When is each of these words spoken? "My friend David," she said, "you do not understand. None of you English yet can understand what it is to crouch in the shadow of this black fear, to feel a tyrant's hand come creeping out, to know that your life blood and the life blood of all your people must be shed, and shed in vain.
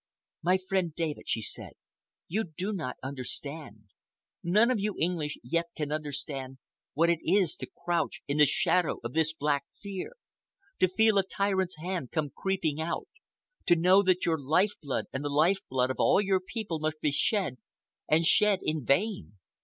"My 0.41 0.57
friend 0.57 0.95
David," 0.95 1.29
she 1.29 1.43
said, 1.43 1.73
"you 2.27 2.43
do 2.57 2.73
not 2.73 2.97
understand. 3.03 3.83
None 4.41 4.71
of 4.71 4.79
you 4.79 4.95
English 4.97 5.37
yet 5.43 5.67
can 5.77 5.91
understand 5.91 6.57
what 6.95 7.11
it 7.11 7.19
is 7.21 7.55
to 7.57 7.67
crouch 7.85 8.23
in 8.27 8.37
the 8.37 8.47
shadow 8.47 8.97
of 9.03 9.13
this 9.13 9.31
black 9.31 9.63
fear, 9.79 10.13
to 10.79 10.87
feel 10.87 11.19
a 11.19 11.23
tyrant's 11.23 11.77
hand 11.77 12.09
come 12.09 12.31
creeping 12.35 12.81
out, 12.81 13.09
to 13.67 13.75
know 13.75 14.01
that 14.01 14.25
your 14.25 14.39
life 14.39 14.73
blood 14.81 15.05
and 15.13 15.23
the 15.23 15.29
life 15.29 15.59
blood 15.69 15.91
of 15.91 15.97
all 15.99 16.19
your 16.19 16.39
people 16.41 16.79
must 16.79 16.99
be 16.99 17.11
shed, 17.11 17.57
and 18.09 18.25
shed 18.25 18.57
in 18.63 18.83
vain. 18.83 19.37